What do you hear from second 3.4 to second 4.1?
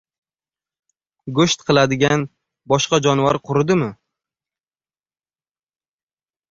quridimi?